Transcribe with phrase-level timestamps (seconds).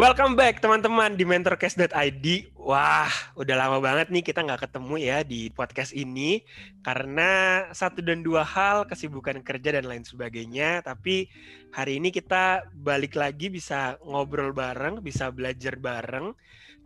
[0.00, 2.26] Welcome back teman-teman di mentorcast.id.
[2.56, 6.40] Wah, udah lama banget nih kita nggak ketemu ya di podcast ini
[6.80, 10.80] karena satu dan dua hal kesibukan kerja dan lain sebagainya.
[10.80, 11.28] Tapi
[11.76, 16.32] hari ini kita balik lagi bisa ngobrol bareng, bisa belajar bareng.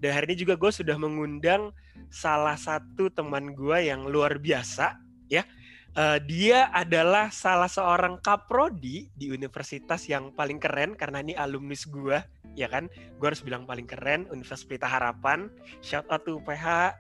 [0.03, 1.71] Dan hari ini juga gue sudah mengundang
[2.11, 4.99] salah satu teman gue yang luar biasa
[5.31, 5.47] ya.
[5.95, 12.19] Uh, dia adalah salah seorang kaprodi di universitas yang paling keren karena ini alumnus gue
[12.55, 15.51] ya kan gue harus bilang paling keren Universitas Pelita Harapan
[15.83, 16.95] shout out to UPH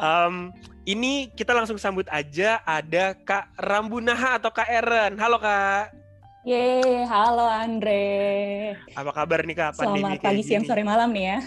[0.00, 0.52] um,
[0.88, 6.08] ini kita langsung sambut aja ada Kak Rambunaha atau Kak Eren halo Kak
[6.48, 8.72] Yeay, halo Andre.
[8.96, 9.76] Apa kabar nih Kak?
[9.76, 11.38] Pandemi Selamat pagi, siang, sore, malam nih ya.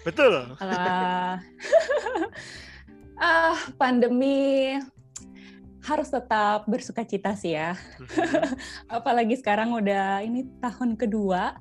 [0.00, 0.56] Betul.
[0.56, 1.36] uh,
[3.20, 4.80] uh, pandemi
[5.84, 7.76] harus tetap bersuka cita sih ya.
[8.00, 8.16] Mhm.
[8.96, 11.60] Apalagi sekarang udah ini tahun kedua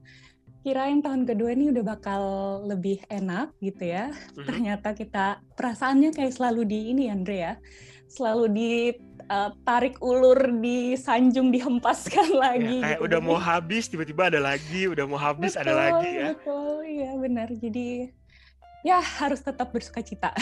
[0.59, 2.23] kirain tahun kedua ini udah bakal
[2.67, 4.11] lebih enak gitu ya.
[4.11, 4.45] Mm-hmm.
[4.45, 5.25] Ternyata kita
[5.56, 7.53] perasaannya kayak selalu di ini Andre ya.
[8.09, 12.78] Selalu ditarik uh, ulur, disanjung, dihempaskan ya, lagi.
[12.81, 13.08] Ya, kayak gitu.
[13.08, 16.30] udah mau habis tiba-tiba ada lagi, udah mau habis betul, ada lagi ya.
[16.34, 17.47] Betul, iya benar.
[17.53, 17.88] Jadi
[18.80, 20.31] ya harus tetap bersuka cita.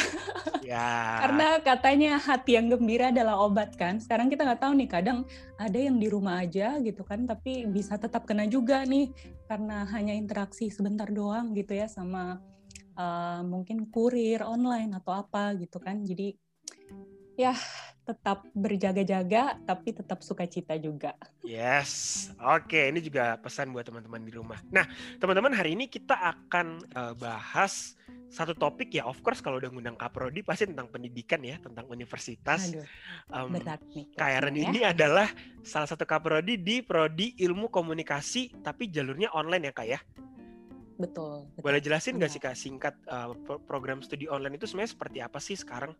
[0.67, 1.23] Ya.
[1.23, 4.03] Karena katanya hati yang gembira adalah obat kan.
[4.03, 5.23] Sekarang kita nggak tahu nih, kadang
[5.55, 9.07] ada yang di rumah aja gitu kan, tapi bisa tetap kena juga nih
[9.47, 12.37] karena hanya interaksi sebentar doang gitu ya sama
[12.99, 16.03] uh, mungkin kurir online atau apa gitu kan.
[16.03, 16.35] Jadi
[17.39, 17.55] ya
[18.07, 21.11] tetap berjaga-jaga tapi tetap sukacita juga.
[21.43, 24.63] Yes, oke ini juga pesan buat teman-teman di rumah.
[24.71, 24.87] Nah
[25.19, 29.95] teman-teman hari ini kita akan uh, bahas satu topik ya, of course kalau udah ngundang
[29.95, 32.75] Kaprodi pasti tentang pendidikan ya, tentang universitas.
[32.75, 32.83] Aduh,
[33.31, 34.05] um, berat nih.
[34.19, 34.67] Ya.
[34.67, 35.31] ini adalah
[35.63, 39.99] salah satu Kaprodi di Prodi Ilmu Komunikasi, tapi jalurnya online ya kak ya?
[40.99, 41.47] Betul.
[41.55, 41.63] betul.
[41.63, 43.31] Boleh jelasin nggak sih kak singkat uh,
[43.63, 45.95] program studi online itu sebenarnya seperti apa sih sekarang?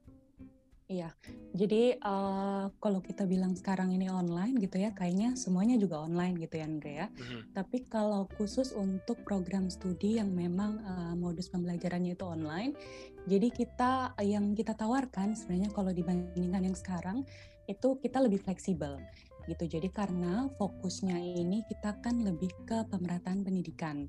[0.88, 1.12] Iya,
[1.52, 6.56] jadi uh, kalau kita bilang sekarang ini online gitu ya, kayaknya semuanya juga online gitu
[6.56, 7.08] ya Andre ya.
[7.12, 7.42] Mm-hmm.
[7.52, 12.72] Tapi kalau khusus untuk program studi yang memang uh, modus pembelajarannya itu online,
[13.28, 17.28] jadi kita yang kita tawarkan sebenarnya kalau dibandingkan yang sekarang
[17.68, 18.96] itu kita lebih fleksibel
[19.52, 19.68] gitu.
[19.68, 24.08] Jadi karena fokusnya ini kita kan lebih ke pemerataan pendidikan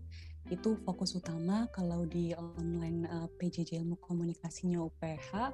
[0.48, 5.52] itu fokus utama kalau di online uh, PJJ ilmu komunikasinya UPH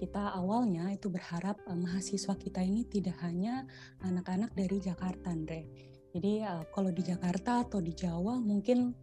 [0.00, 3.68] kita awalnya itu berharap uh, mahasiswa kita ini tidak hanya
[4.00, 5.68] anak-anak dari Jakarta, Andre.
[6.16, 8.96] Jadi uh, kalau di Jakarta atau di Jawa mungkin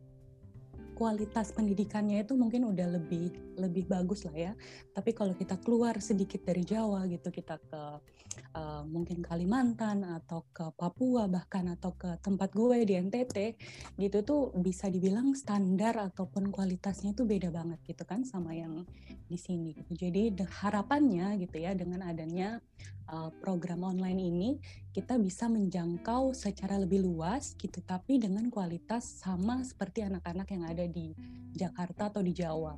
[0.97, 4.53] kualitas pendidikannya itu mungkin udah lebih lebih bagus lah ya.
[4.97, 7.81] Tapi kalau kita keluar sedikit dari Jawa gitu, kita ke
[8.57, 13.37] uh, mungkin Kalimantan atau ke Papua bahkan atau ke tempat gue di NTT
[14.01, 18.81] gitu tuh bisa dibilang standar ataupun kualitasnya itu beda banget gitu kan sama yang
[19.29, 19.77] di sini.
[19.77, 19.93] Gitu.
[20.09, 22.57] Jadi harapannya gitu ya dengan adanya
[23.11, 24.49] uh, program online ini
[24.97, 30.89] kita bisa menjangkau secara lebih luas gitu tapi dengan kualitas sama seperti anak-anak yang ada
[30.89, 31.13] di
[31.53, 32.73] Jakarta atau di Jawa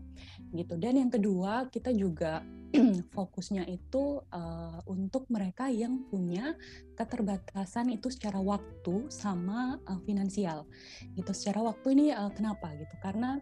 [0.52, 0.76] gitu.
[0.76, 2.44] Dan yang kedua kita juga
[3.16, 6.60] fokusnya itu uh, untuk mereka yang punya
[7.00, 10.68] keterbatasan itu secara waktu sama uh, finansial.
[11.16, 12.76] Gitu secara waktu ini uh, kenapa?
[12.76, 13.40] Gitu karena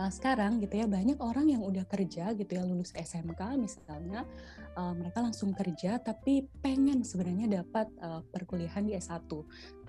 [0.00, 4.24] uh, sekarang gitu ya banyak orang yang udah kerja gitu ya lulus SMK misalnya
[4.80, 9.28] uh, mereka langsung kerja tapi pengen sebenarnya dapat uh, perkuliahan di S1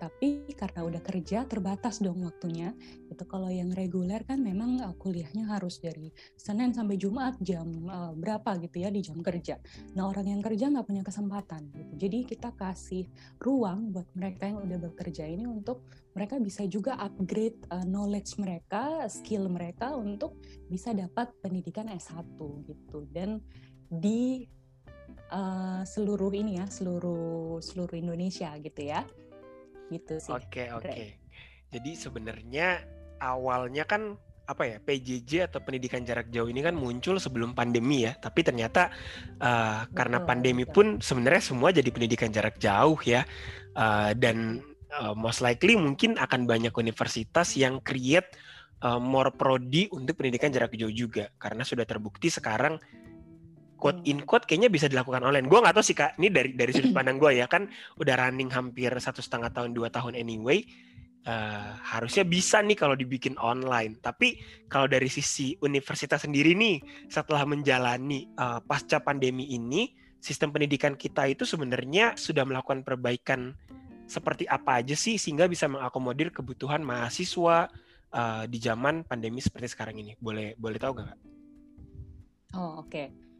[0.02, 2.74] tapi karena udah kerja terbatas dong waktunya
[3.14, 8.18] itu kalau yang reguler kan memang uh, kuliahnya harus dari Senin sampai Jumat jam uh,
[8.18, 9.62] berapa gitu ya di jam kerja
[9.94, 13.06] nah orang yang kerja nggak punya kesempatan gitu jadi kita kasih
[13.38, 19.08] ruang buat mereka yang udah bekerja ini untuk mereka bisa juga upgrade uh, knowledge mereka,
[19.08, 20.36] skill mereka untuk
[20.68, 22.36] bisa dapat pendidikan S1
[22.68, 23.08] gitu.
[23.08, 23.40] Dan
[23.88, 24.44] di
[25.32, 29.08] uh, seluruh ini ya, seluruh seluruh Indonesia gitu ya.
[29.92, 30.32] Gitu sih.
[30.32, 30.88] Oke, okay, oke.
[30.88, 31.08] Okay.
[31.72, 32.88] Jadi sebenarnya
[33.20, 34.16] awalnya kan
[34.50, 38.92] apa ya PJJ atau pendidikan jarak jauh ini kan muncul sebelum pandemi ya tapi ternyata
[39.40, 43.24] uh, karena pandemi pun sebenarnya semua jadi pendidikan jarak jauh ya
[43.80, 44.60] uh, dan
[45.00, 48.28] uh, most likely mungkin akan banyak universitas yang create
[48.84, 52.76] uh, more prodi untuk pendidikan jarak jauh juga karena sudah terbukti sekarang
[53.82, 55.50] quote in quote kayaknya bisa dilakukan online.
[55.50, 57.66] Gue nggak tahu sih kak, ini dari dari sudut pandang gue ya kan
[57.98, 60.62] udah running hampir satu setengah tahun dua tahun anyway.
[61.22, 63.98] Uh, harusnya bisa nih kalau dibikin online.
[64.02, 70.98] Tapi kalau dari sisi universitas sendiri nih, setelah menjalani uh, pasca pandemi ini, sistem pendidikan
[70.98, 73.54] kita itu sebenarnya sudah melakukan perbaikan
[74.10, 77.70] seperti apa aja sih sehingga bisa mengakomodir kebutuhan mahasiswa
[78.18, 80.18] uh, di zaman pandemi seperti sekarang ini?
[80.18, 81.18] Boleh boleh tahu nggak?
[82.58, 82.90] Oh oke.
[82.90, 83.31] Okay.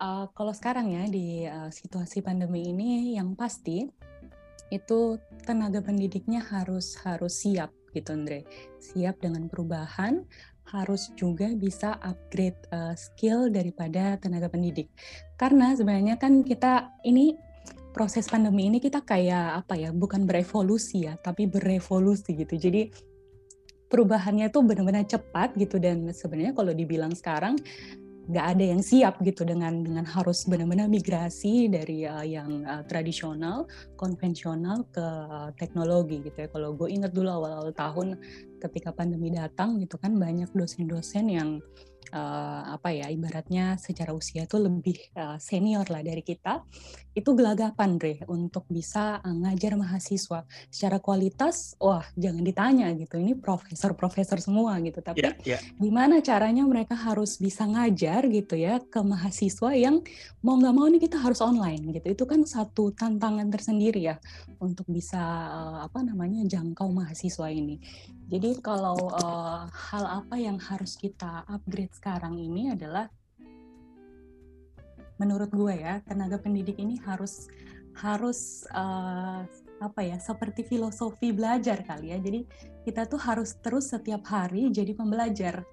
[0.00, 3.84] Uh, kalau sekarang ya di uh, situasi pandemi ini yang pasti
[4.72, 8.48] itu tenaga pendidiknya harus harus siap gitu Andre.
[8.80, 10.24] Siap dengan perubahan,
[10.70, 14.88] harus juga bisa upgrade uh, skill daripada tenaga pendidik.
[15.36, 17.34] Karena sebenarnya kan kita ini
[17.90, 22.54] proses pandemi ini kita kayak apa ya, bukan berevolusi ya, tapi berevolusi gitu.
[22.54, 22.88] Jadi
[23.90, 27.58] perubahannya tuh benar-benar cepat gitu dan sebenarnya kalau dibilang sekarang
[28.28, 33.64] nggak ada yang siap gitu dengan dengan harus benar-benar migrasi dari uh, yang uh, tradisional
[33.96, 36.48] konvensional ke uh, teknologi gitu ya.
[36.52, 38.20] Kalau gue ingat dulu awal-awal tahun
[38.60, 41.64] ketika pandemi datang gitu kan banyak dosen-dosen yang
[42.10, 46.66] apa ya ibaratnya secara usia itu lebih uh, senior lah dari kita
[47.10, 50.46] itu gelagapan Dre untuk bisa uh, ngajar mahasiswa.
[50.70, 55.60] Secara kualitas wah jangan ditanya gitu ini profesor-profesor semua gitu tapi yeah, yeah.
[55.78, 60.02] gimana caranya mereka harus bisa ngajar gitu ya ke mahasiswa yang
[60.42, 62.06] mau nggak mau ini kita harus online gitu.
[62.10, 64.16] Itu kan satu tantangan tersendiri ya
[64.58, 65.20] untuk bisa
[65.50, 67.78] uh, apa namanya jangkau mahasiswa ini
[68.30, 73.10] jadi kalau uh, hal apa yang harus kita upgrade sekarang ini adalah
[75.18, 77.50] menurut gue ya tenaga pendidik ini harus
[77.98, 79.42] harus uh,
[79.82, 82.22] apa ya seperti filosofi belajar kali ya.
[82.22, 82.46] Jadi
[82.86, 85.66] kita tuh harus terus setiap hari jadi pembelajar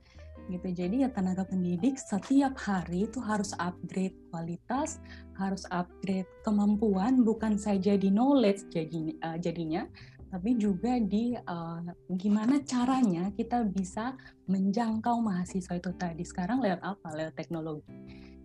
[0.50, 0.68] gitu.
[0.71, 4.98] Jadi ya tenaga pendidik setiap hari itu harus upgrade kualitas,
[5.36, 9.86] harus upgrade kemampuan bukan saja di knowledge jadi uh, jadinya,
[10.27, 11.79] tapi juga di uh,
[12.19, 14.15] gimana caranya kita bisa
[14.51, 16.24] menjangkau mahasiswa itu tadi.
[16.27, 17.07] Sekarang lewat apa?
[17.15, 17.88] Lewat teknologi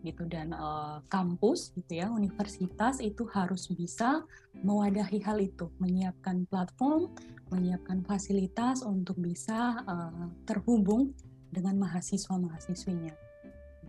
[0.07, 0.27] gitu.
[0.31, 4.23] Dan uh, kampus gitu ya universitas itu harus bisa
[4.63, 5.67] mewadahi hal itu.
[5.83, 7.11] Menyiapkan platform
[7.53, 11.13] menyiapkan fasilitas untuk bisa uh, terhubung
[11.53, 13.13] dengan mahasiswa mahasiswinya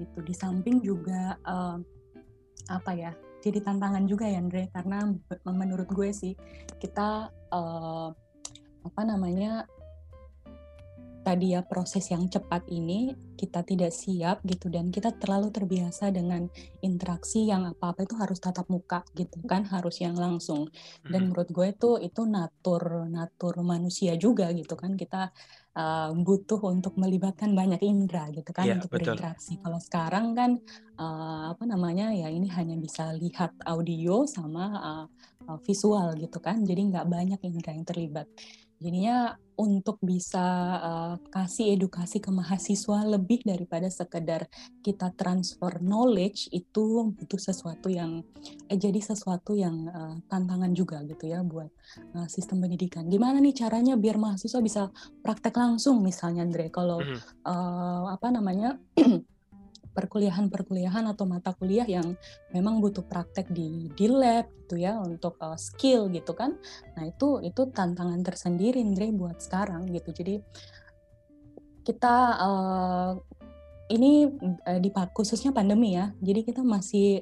[0.02, 0.20] gitu.
[0.26, 1.78] Di samping juga uh,
[2.68, 3.12] apa ya
[3.44, 4.72] jadi tantangan juga ya Andre.
[4.72, 5.04] Karena
[5.44, 6.34] menurut gue sih
[6.80, 8.10] kita uh,
[8.84, 9.68] apa namanya
[11.24, 16.52] tadi ya proses yang cepat ini kita tidak siap gitu dan kita terlalu terbiasa dengan
[16.84, 20.68] interaksi yang apa-apa itu harus tatap muka gitu kan harus yang langsung.
[21.04, 25.32] Dan menurut gue itu itu natur natur manusia juga gitu kan kita
[25.78, 29.14] uh, butuh untuk melibatkan banyak indera gitu kan yeah, untuk betul.
[29.14, 30.52] berinteraksi kalau sekarang kan
[30.98, 35.06] uh, apa namanya ya ini hanya bisa lihat audio sama uh,
[35.68, 38.28] visual gitu kan jadi nggak banyak indera yang terlibat
[38.84, 40.42] jadinya untuk bisa
[40.82, 44.50] uh, kasih edukasi ke mahasiswa lebih daripada sekedar
[44.82, 48.26] kita transfer knowledge itu butuh sesuatu yang
[48.68, 51.70] eh, jadi sesuatu yang uh, tantangan juga gitu ya buat
[52.18, 53.06] uh, sistem pendidikan.
[53.08, 54.90] Gimana nih caranya biar mahasiswa bisa
[55.22, 57.00] praktek langsung misalnya Andre kalau
[57.46, 58.82] uh, apa namanya
[59.94, 62.18] perkuliahan-perkuliahan atau mata kuliah yang
[62.50, 66.58] memang butuh praktek di di lab gitu ya untuk uh, skill gitu kan.
[66.98, 70.10] Nah, itu itu tantangan tersendiri Andre buat sekarang gitu.
[70.10, 70.42] Jadi
[71.86, 73.12] kita uh,
[73.94, 74.26] ini
[74.66, 76.10] uh, di khususnya pandemi ya.
[76.18, 77.22] Jadi kita masih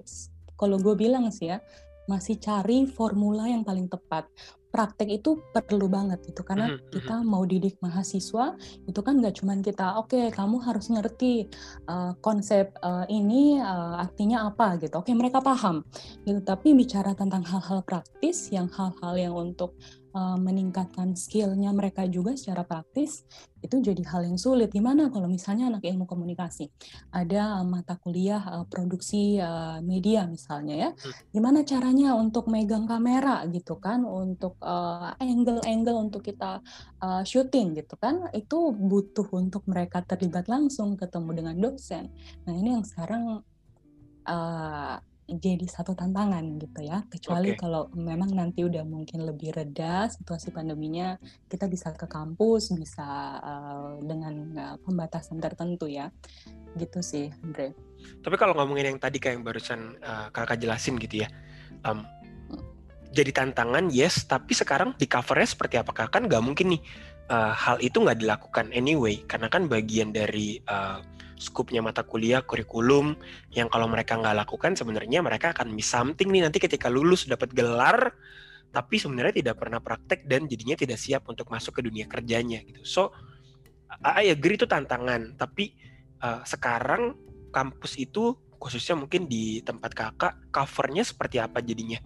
[0.56, 1.60] kalau gue bilang sih ya,
[2.08, 4.30] masih cari formula yang paling tepat
[4.72, 6.42] praktek itu perlu banget gitu.
[6.42, 6.92] Karena mm-hmm.
[6.96, 8.56] kita mau didik mahasiswa
[8.88, 11.52] itu kan nggak cuman kita oke okay, kamu harus ngerti
[11.92, 14.98] uh, konsep uh, ini uh, artinya apa gitu.
[14.98, 15.84] Oke okay, mereka paham
[16.24, 16.40] gitu.
[16.42, 19.76] Tapi bicara tentang hal-hal praktis yang hal-hal yang untuk
[20.14, 23.24] uh, meningkatkan skillnya mereka juga secara praktis
[23.62, 24.74] itu jadi hal yang sulit.
[24.74, 26.74] Gimana kalau misalnya anak ilmu komunikasi
[27.14, 31.36] ada mata kuliah uh, produksi uh, media misalnya ya, hmm.
[31.36, 34.58] gimana caranya untuk megang kamera gitu kan, untuk
[35.22, 36.64] angle-angle uh, untuk kita
[37.02, 42.10] uh, syuting gitu kan, itu butuh untuk mereka terlibat langsung ketemu dengan dosen.
[42.48, 43.46] Nah ini yang sekarang
[44.26, 44.96] uh,
[45.32, 47.08] jadi satu tantangan gitu ya.
[47.08, 47.60] Kecuali okay.
[47.60, 51.16] kalau memang nanti udah mungkin lebih reda situasi pandeminya,
[51.48, 56.12] kita bisa ke kampus, bisa uh, dengan uh, pembatasan tertentu ya.
[56.76, 57.72] Gitu sih, Andre.
[58.20, 61.30] Tapi kalau ngomongin yang tadi kayak yang barusan uh, kakak jelasin gitu ya,
[61.86, 62.04] um,
[63.12, 66.82] jadi tantangan yes, tapi sekarang di covernya seperti apakah kan nggak mungkin nih
[67.28, 71.04] uh, hal itu nggak dilakukan anyway, karena kan bagian dari uh,
[71.42, 73.18] skupnya mata kuliah, kurikulum
[73.50, 77.50] yang kalau mereka nggak lakukan sebenarnya mereka akan miss something nih nanti ketika lulus dapat
[77.50, 78.14] gelar
[78.72, 82.86] tapi sebenarnya tidak pernah praktek dan jadinya tidak siap untuk masuk ke dunia kerjanya gitu.
[82.88, 83.12] So
[84.00, 85.76] I agree itu tantangan, tapi
[86.24, 87.20] uh, sekarang
[87.52, 92.00] kampus itu khususnya mungkin di tempat kakak covernya seperti apa jadinya?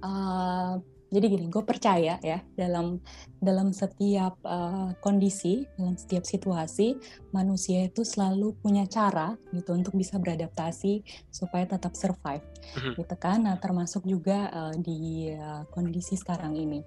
[0.00, 0.80] Uh,
[1.16, 3.00] jadi gini, gue percaya ya dalam
[3.40, 7.00] dalam setiap uh, kondisi, dalam setiap situasi,
[7.32, 11.00] manusia itu selalu punya cara gitu untuk bisa beradaptasi
[11.32, 12.92] supaya tetap survive, mm-hmm.
[13.00, 13.48] gitu kan?
[13.48, 16.84] Nah, termasuk juga uh, di uh, kondisi sekarang ini.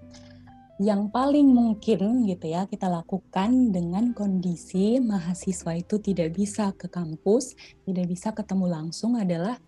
[0.79, 7.57] Yang paling mungkin gitu ya kita lakukan dengan kondisi mahasiswa itu tidak bisa ke kampus,
[7.83, 9.59] tidak bisa ketemu langsung adalah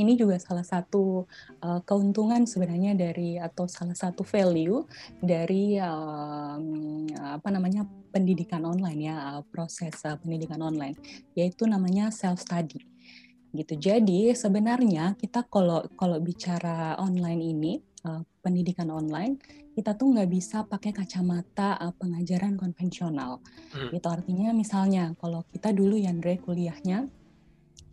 [0.00, 1.28] ini juga salah satu
[1.60, 4.82] uh, keuntungan sebenarnya dari atau salah satu value
[5.20, 6.56] dari uh,
[7.36, 10.96] apa namanya pendidikan online ya uh, proses uh, pendidikan online
[11.36, 12.82] yaitu namanya self study.
[13.50, 13.74] Gitu.
[13.76, 17.72] Jadi sebenarnya kita kalau kalau bicara online ini
[18.06, 19.36] uh, pendidikan online
[19.70, 23.38] kita tuh nggak bisa pakai kacamata uh, pengajaran konvensional.
[23.70, 23.90] Hmm.
[23.94, 27.06] itu artinya misalnya kalau kita dulu ya Andre kuliahnya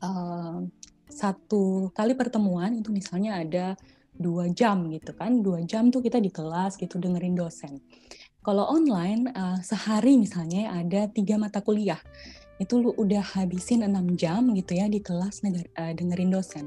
[0.02, 0.58] uh,
[1.08, 3.66] satu kali pertemuan itu misalnya ada
[4.18, 7.80] dua jam gitu kan dua jam tuh kita di kelas gitu dengerin dosen
[8.42, 12.00] kalau online uh, sehari misalnya ada tiga mata kuliah
[12.58, 16.66] itu lu udah habisin enam jam gitu ya di kelas neger, uh, dengerin dosen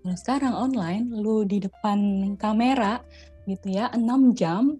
[0.00, 3.00] kalau sekarang online lu di depan kamera
[3.48, 4.76] gitu ya enam jam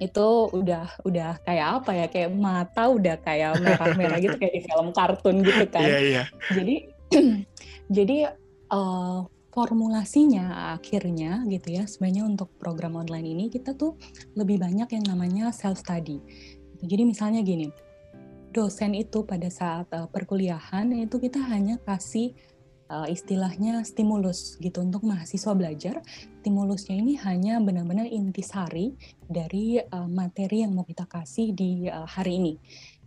[0.00, 4.88] itu udah udah kayak apa ya kayak mata udah kayak merah-merah gitu kayak di film
[4.96, 5.84] kartun gitu kan.
[5.84, 6.26] Yeah, yeah.
[6.48, 6.88] Jadi
[7.96, 8.24] Jadi
[8.72, 9.20] uh,
[9.52, 14.00] formulasinya akhirnya gitu ya sebenarnya untuk program online ini kita tuh
[14.32, 16.18] lebih banyak yang namanya self study.
[16.82, 17.68] Jadi misalnya gini,
[18.50, 22.32] dosen itu pada saat uh, perkuliahan itu kita hanya kasih
[22.88, 26.00] uh, istilahnya stimulus gitu untuk mahasiswa belajar.
[26.40, 28.96] Stimulusnya ini hanya benar-benar intisari
[29.28, 32.54] dari uh, materi yang mau kita kasih di uh, hari ini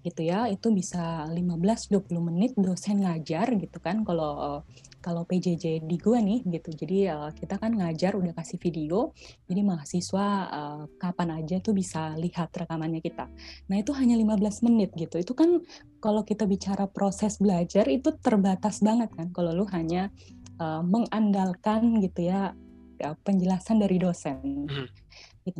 [0.06, 4.62] gitu ya itu bisa 15-20 menit dosen ngajar gitu kan kalau
[5.02, 9.18] kalau PJJ di gua nih gitu jadi uh, kita kan ngajar udah kasih video
[9.50, 13.26] jadi mahasiswa uh, kapan aja tuh bisa lihat rekamannya kita
[13.66, 15.66] nah itu hanya 15 menit gitu itu kan
[15.98, 20.14] kalau kita bicara proses belajar itu terbatas banget kan kalau lu hanya
[20.62, 22.54] uh, mengandalkan gitu ya
[22.98, 24.68] penjelasan dari dosen.
[24.72, 24.88] Hmm.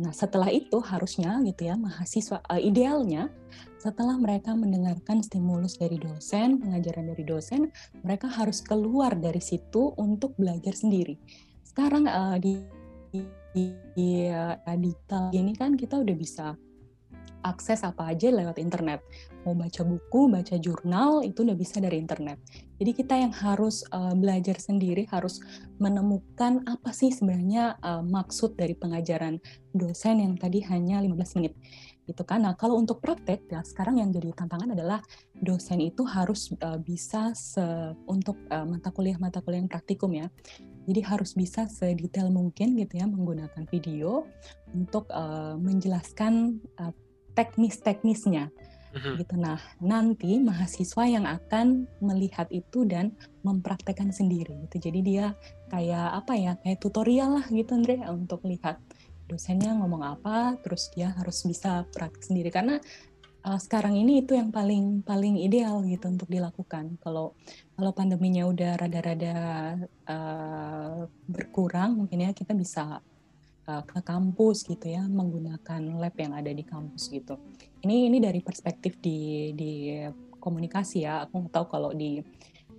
[0.02, 3.30] Nah, setelah itu harusnya gitu ya mahasiswa uh, idealnya
[3.86, 7.70] setelah mereka mendengarkan stimulus dari dosen, pengajaran dari dosen,
[8.02, 11.14] mereka harus keluar dari situ untuk belajar sendiri.
[11.62, 12.58] Sekarang uh, di,
[13.14, 13.22] di,
[13.94, 14.26] di
[14.82, 16.58] digital ini kan kita udah bisa
[17.46, 19.06] akses apa aja lewat internet.
[19.46, 22.42] Mau baca buku, baca jurnal, itu udah bisa dari internet.
[22.82, 25.38] Jadi kita yang harus uh, belajar sendiri, harus
[25.78, 29.38] menemukan apa sih sebenarnya uh, maksud dari pengajaran
[29.70, 31.54] dosen yang tadi hanya 15 menit.
[32.06, 32.46] Gitu kan.
[32.46, 35.02] Nah, kalau untuk praktek, ya sekarang yang jadi tantangan adalah
[35.34, 37.62] dosen itu harus uh, bisa se
[38.06, 40.30] untuk uh, mata kuliah-mata kuliah yang praktikum ya.
[40.86, 44.30] Jadi harus bisa sedetail mungkin gitu ya menggunakan video
[44.70, 46.94] untuk uh, menjelaskan uh,
[47.34, 48.54] teknis-teknisnya
[48.96, 49.14] mm-hmm.
[49.20, 49.34] gitu.
[49.36, 53.12] Nah, nanti mahasiswa yang akan melihat itu dan
[53.44, 54.88] mempraktekkan sendiri gitu.
[54.88, 55.34] Jadi dia
[55.68, 58.80] kayak apa ya, kayak tutorial lah gitu Andre untuk lihat
[59.26, 62.78] dosennya ngomong apa, terus dia harus bisa praktek sendiri karena
[63.46, 66.98] uh, sekarang ini itu yang paling paling ideal gitu untuk dilakukan.
[66.98, 67.38] Kalau
[67.78, 69.36] kalau pandeminya udah rada-rada
[70.10, 72.98] uh, berkurang, mungkin ya kita bisa
[73.70, 77.38] uh, ke kampus gitu ya menggunakan lab yang ada di kampus gitu.
[77.86, 80.02] Ini ini dari perspektif di di
[80.42, 81.26] komunikasi ya.
[81.26, 82.18] Aku nggak tahu kalau di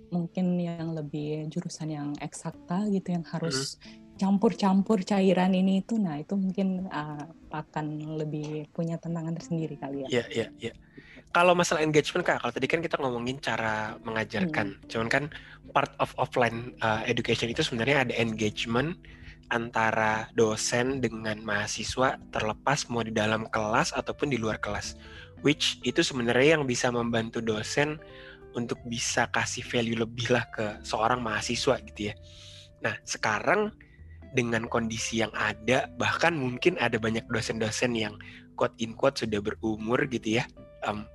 [0.08, 3.76] mungkin yang lebih jurusan yang eksakta gitu yang harus
[4.18, 10.08] campur-campur cairan ini itu nah itu mungkin uh, akan lebih punya tantangan tersendiri kali ya.
[10.10, 10.72] Iya, iya, iya.
[11.28, 14.80] Kalau masalah engagement Kak, kalau tadi kan kita ngomongin cara mengajarkan.
[14.80, 14.88] Hmm.
[14.88, 15.24] Cuman kan
[15.76, 18.96] part of offline uh, education itu sebenarnya ada engagement
[19.48, 24.96] antara dosen dengan mahasiswa terlepas mau di dalam kelas ataupun di luar kelas.
[25.44, 28.00] Which itu sebenarnya yang bisa membantu dosen
[28.56, 32.14] untuk bisa kasih value lebih lah ke seorang mahasiswa gitu ya.
[32.80, 33.72] Nah sekarang
[34.36, 38.14] dengan kondisi yang ada bahkan mungkin ada banyak dosen-dosen yang
[38.58, 40.44] quote in quote sudah berumur gitu ya.
[40.84, 41.06] Um,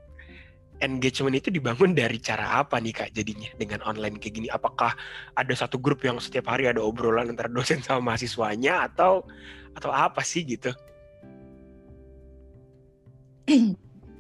[0.82, 4.48] engagement itu dibangun dari cara apa nih kak jadinya dengan online kayak gini?
[4.50, 4.96] Apakah
[5.38, 9.24] ada satu grup yang setiap hari ada obrolan antara dosen sama mahasiswanya atau
[9.78, 10.72] atau apa sih gitu?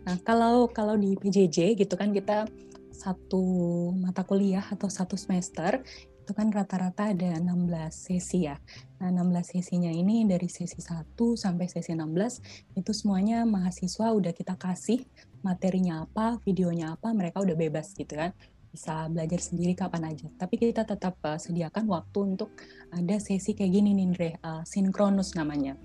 [0.03, 2.43] Nah kalau kalau di PJJ gitu kan kita
[2.91, 3.43] satu
[3.95, 5.79] mata kuliah atau satu semester
[6.23, 8.55] itu kan rata-rata ada 16 sesi ya.
[9.03, 14.55] Nah, 16 sesinya ini dari sesi 1 sampai sesi 16 itu semuanya mahasiswa udah kita
[14.55, 15.03] kasih
[15.43, 18.31] materinya apa, videonya apa, mereka udah bebas gitu kan
[18.73, 20.25] bisa belajar sendiri kapan aja.
[20.33, 22.57] Tapi kita tetap uh, sediakan waktu untuk
[22.89, 25.77] ada sesi kayak gini nih, Andre, uh, sinkronus namanya.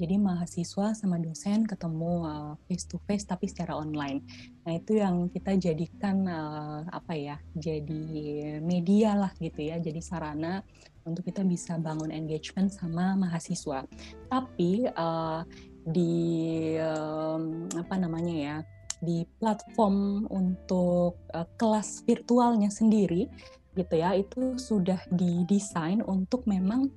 [0.00, 4.24] Jadi mahasiswa sama dosen ketemu uh, face to face tapi secara online.
[4.64, 7.36] Nah itu yang kita jadikan uh, apa ya?
[7.52, 9.76] Jadi media lah gitu ya.
[9.76, 10.64] Jadi sarana
[11.04, 13.84] untuk kita bisa bangun engagement sama mahasiswa.
[14.32, 15.44] Tapi uh,
[15.84, 16.16] di
[16.80, 18.56] um, apa namanya ya?
[19.00, 23.32] di platform untuk uh, kelas virtualnya sendiri
[23.72, 26.92] gitu ya itu sudah didesain untuk memang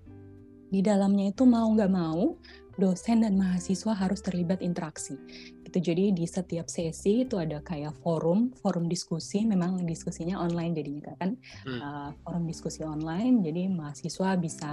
[0.73, 2.33] di dalamnya itu mau nggak mau
[2.77, 5.17] dosen dan mahasiswa harus terlibat interaksi.
[5.65, 5.93] Gitu.
[5.93, 9.45] Jadi di setiap sesi itu ada kayak forum, forum diskusi.
[9.45, 11.79] Memang diskusinya online jadinya kan, hmm.
[11.81, 13.41] uh, forum diskusi online.
[13.45, 14.71] Jadi mahasiswa bisa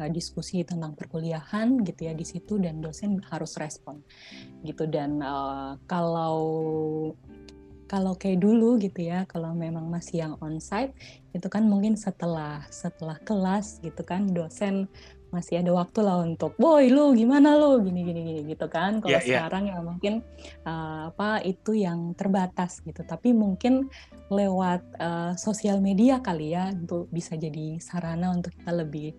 [0.00, 4.00] uh, diskusi tentang perkuliahan gitu ya di situ dan dosen harus respon
[4.64, 4.88] gitu.
[4.88, 6.44] Dan uh, kalau
[7.84, 10.96] kalau kayak dulu gitu ya, kalau memang masih yang onsite
[11.36, 14.86] itu kan mungkin setelah setelah kelas gitu kan dosen
[15.34, 19.02] masih ada waktu lah untuk, boy lu gimana lu gini gini gini gitu kan.
[19.02, 19.38] Kalau yeah, iya.
[19.42, 19.82] sekarang yeah.
[19.82, 20.14] ya mungkin
[20.62, 23.02] uh, apa itu yang terbatas gitu.
[23.02, 23.90] Tapi mungkin
[24.30, 29.18] lewat uh, sosial media kali ya untuk bisa jadi sarana untuk kita lebih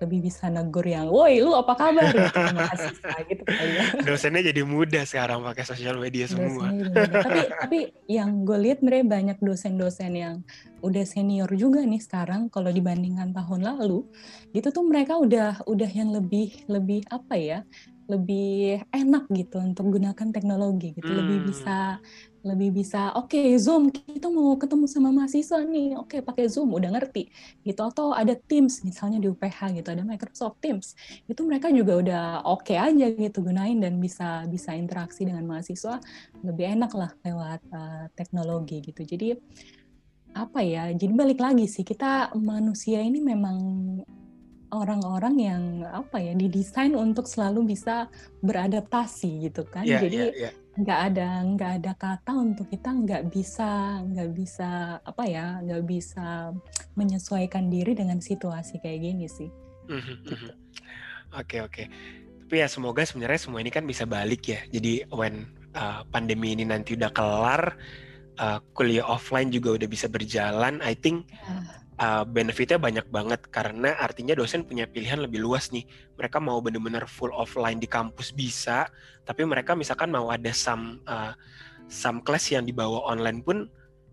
[0.00, 3.84] lebih bisa negur yang, woi lu apa kabar gitu, mahasiswa gitu kali ya.
[4.00, 6.72] Dosennya jadi mudah sekarang pakai sosial media semua.
[7.20, 7.78] tapi tapi
[8.08, 10.36] yang gue lihat mereka banyak dosen-dosen yang
[10.80, 14.08] udah senior juga nih sekarang kalau dibandingkan tahun lalu,
[14.56, 17.60] gitu tuh mereka udah udah yang lebih lebih apa ya,
[18.08, 21.20] lebih enak gitu untuk gunakan teknologi gitu, hmm.
[21.20, 22.00] lebih bisa
[22.40, 26.72] lebih bisa oke okay, zoom kita mau ketemu sama mahasiswa nih oke okay, pakai zoom
[26.72, 27.28] udah ngerti
[27.64, 27.80] gitu.
[27.84, 30.96] Atau ada Teams misalnya di UPH gitu ada Microsoft Teams
[31.28, 36.00] itu mereka juga udah oke okay aja gitu gunain dan bisa bisa interaksi dengan mahasiswa
[36.40, 39.04] lebih enak lah lewat uh, teknologi gitu.
[39.04, 39.36] Jadi
[40.30, 43.58] apa ya jadi balik lagi sih kita manusia ini memang
[44.70, 48.08] orang-orang yang apa ya didesain untuk selalu bisa
[48.42, 53.28] beradaptasi gitu kan yeah, jadi yeah, yeah nggak ada nggak ada kata untuk kita nggak
[53.28, 56.54] bisa nggak bisa apa ya nggak bisa
[56.94, 59.50] menyesuaikan diri dengan situasi kayak gini sih.
[59.90, 60.16] Mhm, mhm.
[60.24, 60.52] Gitu.
[61.34, 61.84] Oke oke.
[62.46, 64.62] Tapi ya semoga sebenarnya semua ini kan bisa balik ya.
[64.70, 67.76] Jadi when uh, pandemi ini nanti udah kelar,
[68.38, 70.78] uh, kuliah offline juga udah bisa berjalan.
[70.82, 75.84] I think uh uh, benefitnya banyak banget karena artinya dosen punya pilihan lebih luas nih.
[76.16, 78.88] Mereka mau benar-benar full offline di kampus bisa,
[79.28, 81.36] tapi mereka misalkan mau ada some uh,
[81.86, 83.68] some class yang dibawa online pun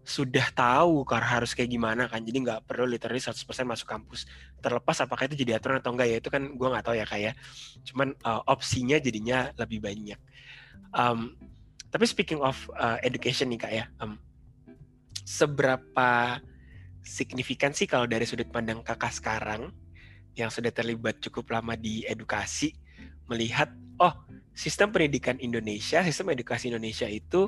[0.08, 4.24] sudah tahu karena harus kayak gimana kan jadi nggak perlu literally 100% masuk kampus
[4.64, 7.36] terlepas apakah itu jadi aturan atau enggak ya itu kan gue nggak tahu ya kayak
[7.36, 7.92] ya.
[7.92, 10.16] cuman uh, opsinya jadinya lebih banyak
[10.96, 11.36] um,
[11.92, 14.16] tapi speaking of uh, education nih kak ya um,
[15.28, 16.40] seberapa
[17.08, 19.72] signifikan sih kalau dari sudut pandang kakak sekarang
[20.36, 22.76] yang sudah terlibat cukup lama di edukasi
[23.32, 24.14] melihat oh
[24.58, 27.48] sistem pendidikan Indonesia, sistem edukasi Indonesia itu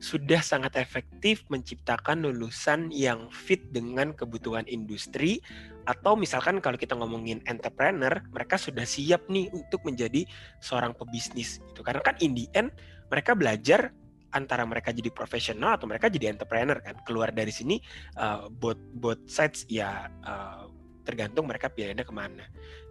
[0.00, 5.44] sudah sangat efektif menciptakan lulusan yang fit dengan kebutuhan industri
[5.84, 10.24] atau misalkan kalau kita ngomongin entrepreneur, mereka sudah siap nih untuk menjadi
[10.64, 11.84] seorang pebisnis gitu.
[11.84, 12.72] Karena kan in the end
[13.12, 13.92] mereka belajar
[14.30, 16.98] antara mereka jadi profesional atau mereka jadi entrepreneur kan.
[17.06, 17.78] Keluar dari sini
[18.18, 20.70] uh, both both sides ya uh,
[21.02, 22.44] tergantung mereka pilihannya ke mana.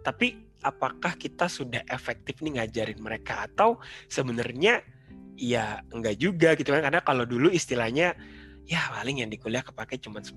[0.04, 3.48] Tapi apakah kita sudah efektif nih ngajarin mereka?
[3.48, 4.84] Atau sebenarnya
[5.40, 6.84] ya enggak juga gitu kan.
[6.84, 8.12] Karena kalau dulu istilahnya
[8.68, 10.36] ya paling yang di kuliah kepake cuma 10%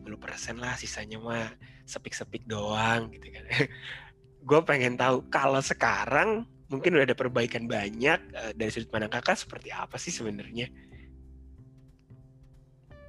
[0.57, 1.51] lah sisanya mah
[1.83, 3.45] sepik-sepik doang gitu kan.
[4.47, 9.37] Gue pengen tahu kalau sekarang mungkin udah ada perbaikan banyak uh, dari sudut pandang kakak
[9.37, 10.71] seperti apa sih sebenarnya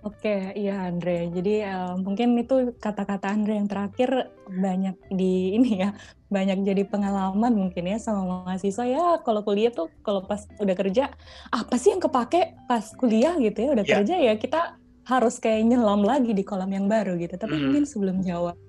[0.05, 1.33] Oke, iya Andre.
[1.33, 5.97] Jadi uh, mungkin itu kata-kata Andre yang terakhir banyak di ini ya,
[6.29, 9.05] banyak jadi pengalaman mungkin ya sama mahasiswa ya.
[9.25, 11.09] Kalau kuliah tuh kalau pas udah kerja,
[11.49, 13.69] apa sih yang kepake pas kuliah gitu ya?
[13.73, 13.95] Udah yeah.
[13.97, 14.77] kerja ya kita
[15.09, 17.41] harus kayak nyelam lagi di kolam yang baru gitu.
[17.41, 17.61] Tapi mm.
[17.65, 18.61] mungkin sebelum jawab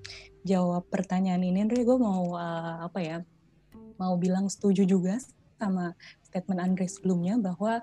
[0.48, 3.16] jawab pertanyaan ini, Andre, gue mau uh, apa ya?
[4.00, 5.20] Mau bilang setuju juga
[5.60, 5.92] sama
[6.24, 7.80] statement Andre sebelumnya bahwa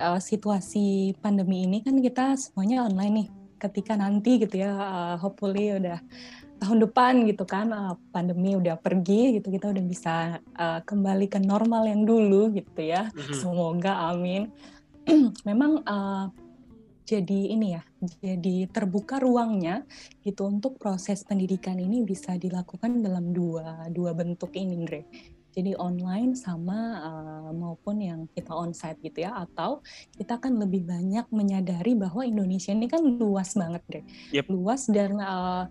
[0.00, 3.28] uh, situasi pandemi ini kan kita semuanya online nih.
[3.60, 6.00] Ketika nanti gitu ya, uh, hopefully udah
[6.60, 10.14] tahun depan gitu kan uh, pandemi udah pergi gitu kita udah bisa
[10.60, 13.12] uh, kembali ke normal yang dulu gitu ya.
[13.12, 13.36] Mm-hmm.
[13.36, 14.48] Semoga amin.
[15.48, 16.28] Memang uh,
[17.10, 17.82] jadi ini ya,
[18.22, 19.82] jadi terbuka ruangnya
[20.22, 25.02] gitu untuk proses pendidikan ini bisa dilakukan dalam dua dua bentuk ini, Andre.
[25.50, 29.82] Jadi online sama uh, maupun yang kita onsite gitu ya atau
[30.14, 34.04] kita akan lebih banyak menyadari bahwa Indonesia ini kan luas banget deh.
[34.40, 34.44] Yep.
[34.50, 35.66] Luas dan uh,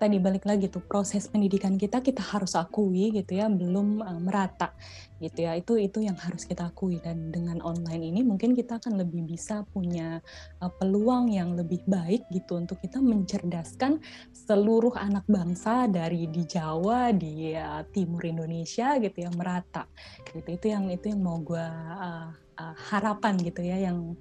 [0.00, 4.72] tadi balik lagi tuh proses pendidikan kita kita harus akui gitu ya belum uh, merata
[5.20, 5.52] gitu ya.
[5.60, 6.96] Itu itu yang harus kita akui.
[7.04, 10.24] Dan dengan online ini mungkin kita akan lebih bisa punya
[10.64, 14.00] uh, peluang yang lebih baik gitu untuk kita mencerdaskan
[14.32, 19.84] seluruh anak bangsa dari di Jawa di uh, timur Indonesia gitu ya merata.
[20.24, 24.16] Gitu itu yang itu yang mau gue uh, uh, harapan gitu ya yang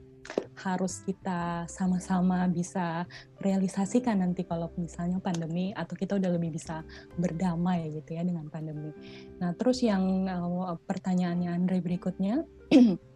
[0.60, 3.08] harus kita sama-sama bisa
[3.40, 6.84] realisasikan nanti kalau misalnya pandemi atau kita udah lebih bisa
[7.16, 8.92] berdamai gitu ya dengan pandemi.
[9.40, 12.44] Nah, terus yang uh, pertanyaannya Andre berikutnya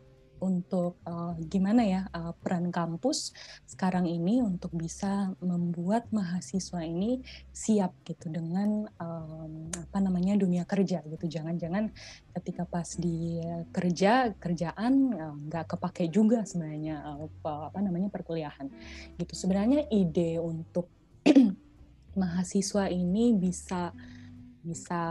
[0.43, 3.31] untuk uh, gimana ya uh, peran kampus
[3.63, 7.23] sekarang ini untuk bisa membuat mahasiswa ini
[7.55, 11.31] siap gitu dengan um, apa namanya dunia kerja gitu.
[11.31, 11.95] Jangan-jangan
[12.35, 13.39] ketika pas di
[13.71, 14.93] kerja kerjaan
[15.47, 18.67] nggak uh, kepake juga sebenarnya uh, apa namanya perkuliahan
[19.15, 19.33] gitu.
[19.33, 20.91] Sebenarnya ide untuk
[22.19, 23.95] mahasiswa ini bisa
[24.63, 25.01] bisa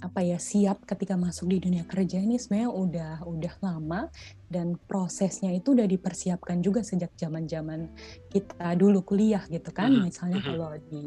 [0.00, 4.08] apa ya siap ketika masuk di dunia kerja ini sebenarnya udah udah lama
[4.50, 7.86] dan prosesnya itu udah dipersiapkan juga sejak zaman-zaman
[8.32, 10.06] kita dulu kuliah gitu kan mm-hmm.
[10.08, 10.52] misalnya mm-hmm.
[10.56, 11.02] kalau di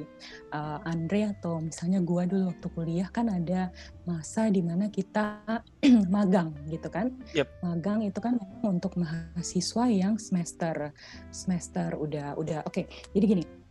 [0.54, 3.74] uh, Andre atau misalnya gua dulu waktu kuliah kan ada
[4.06, 5.42] masa di mana kita
[6.16, 7.50] magang gitu kan yep.
[7.66, 10.94] magang itu kan untuk mahasiswa yang semester
[11.34, 13.63] semester udah udah oke okay, jadi gini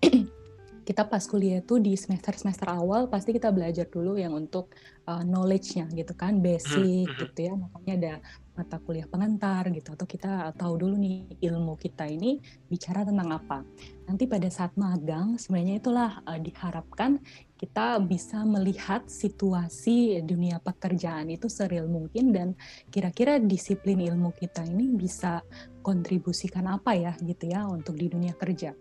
[0.83, 4.75] kita pas kuliah itu di semester-semester awal pasti kita belajar dulu yang untuk
[5.07, 7.18] uh, knowledge-nya gitu kan, basic hmm, hmm.
[7.23, 7.55] gitu ya.
[7.55, 8.14] Makanya ada
[8.53, 13.64] mata kuliah pengantar gitu atau kita tahu dulu nih ilmu kita ini bicara tentang apa.
[14.05, 17.23] Nanti pada saat magang sebenarnya itulah uh, diharapkan
[17.57, 22.49] kita bisa melihat situasi dunia pekerjaan itu seril mungkin dan
[22.90, 25.47] kira-kira disiplin ilmu kita ini bisa
[25.81, 28.75] kontribusikan apa ya gitu ya untuk di dunia kerja.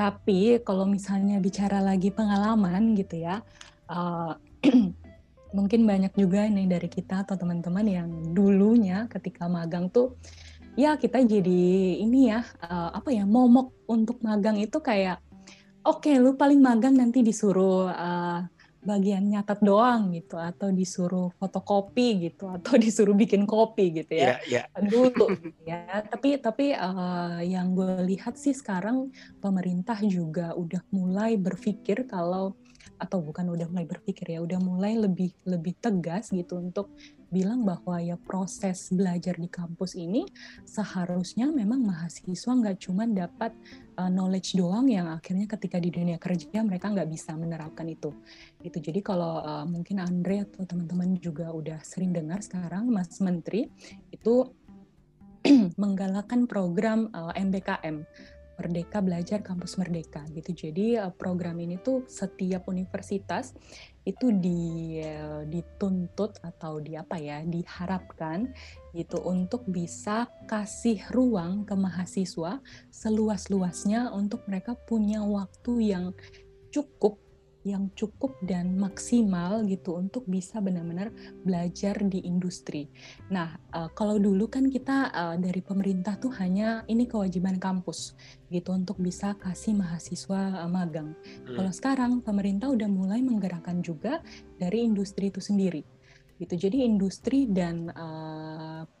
[0.00, 3.44] Tapi kalau misalnya bicara lagi pengalaman gitu ya,
[3.92, 4.32] uh,
[5.56, 10.16] mungkin banyak juga nih dari kita atau teman-teman yang dulunya ketika magang tuh
[10.78, 11.62] ya kita jadi
[11.98, 15.18] ini ya uh, apa ya momok untuk magang itu kayak
[15.82, 18.46] oke okay, lu paling magang nanti disuruh uh,
[18.80, 24.64] bagian nyatat doang gitu atau disuruh fotokopi gitu atau disuruh bikin kopi gitu ya yeah,
[24.64, 24.64] yeah.
[24.80, 25.36] dulu
[25.68, 32.56] ya tapi tapi uh, yang gue lihat sih sekarang pemerintah juga udah mulai berpikir kalau
[33.00, 36.92] atau bukan udah mulai berpikir ya udah mulai lebih lebih tegas gitu untuk
[37.30, 40.26] bilang bahwa ya proses belajar di kampus ini
[40.66, 43.54] seharusnya memang mahasiswa nggak cuma dapat
[43.96, 48.10] uh, knowledge doang yang akhirnya ketika di dunia kerja mereka nggak bisa menerapkan itu.
[48.58, 48.90] Gitu.
[48.90, 53.70] Jadi kalau uh, mungkin Andre atau teman-teman juga udah sering dengar sekarang Mas Menteri
[54.10, 54.50] itu
[55.80, 58.02] menggalakkan program uh, MBKM
[58.60, 60.52] Merdeka Belajar Kampus Merdeka gitu.
[60.68, 63.56] Jadi eh, program ini tuh setiap universitas
[64.04, 68.52] itu di, eh, dituntut atau di apa ya diharapkan
[68.92, 72.60] gitu untuk bisa kasih ruang ke mahasiswa
[72.92, 76.12] seluas-luasnya untuk mereka punya waktu yang
[76.68, 77.29] cukup
[77.60, 81.12] yang cukup dan maksimal gitu untuk bisa benar-benar
[81.44, 82.88] belajar di industri.
[83.28, 88.16] Nah, uh, kalau dulu kan kita uh, dari pemerintah tuh hanya ini kewajiban kampus
[88.48, 91.12] gitu untuk bisa kasih mahasiswa uh, magang.
[91.44, 91.60] Hmm.
[91.60, 94.24] Kalau sekarang pemerintah udah mulai menggerakkan juga
[94.56, 95.84] dari industri itu sendiri
[96.40, 96.56] gitu.
[96.56, 98.39] Jadi industri dan uh,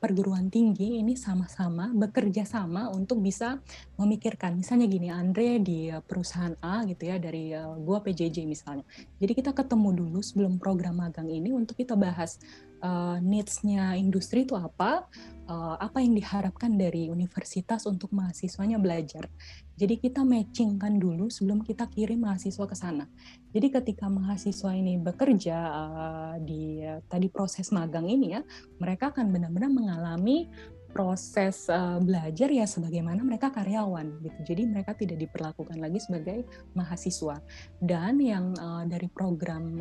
[0.00, 3.60] perguruan tinggi ini sama-sama bekerja sama untuk bisa
[4.00, 4.56] memikirkan.
[4.56, 8.82] Misalnya gini, Andre di perusahaan A gitu ya dari uh, gua PJJ misalnya.
[9.20, 12.40] Jadi kita ketemu dulu sebelum program magang ini untuk kita bahas
[12.80, 15.04] uh, needs-nya industri itu apa,
[15.46, 19.28] uh, apa yang diharapkan dari universitas untuk mahasiswanya belajar.
[19.80, 23.08] Jadi kita matchingkan dulu sebelum kita kirim mahasiswa ke sana.
[23.56, 28.44] Jadi ketika mahasiswa ini bekerja uh, di tadi proses magang ini ya,
[28.76, 30.52] mereka akan benar-benar mengalami
[30.90, 34.52] proses uh, belajar ya sebagaimana mereka karyawan gitu.
[34.52, 37.40] Jadi mereka tidak diperlakukan lagi sebagai mahasiswa.
[37.78, 39.80] Dan yang uh, dari program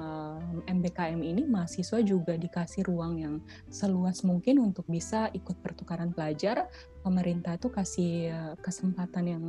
[0.70, 3.36] MBKM ini mahasiswa juga dikasih ruang yang
[3.68, 6.70] seluas mungkin untuk bisa ikut pertukaran pelajar.
[7.00, 8.14] Pemerintah itu kasih
[8.60, 9.44] kesempatan yang